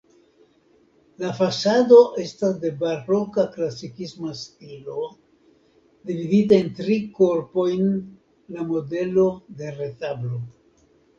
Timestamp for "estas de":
2.23-2.71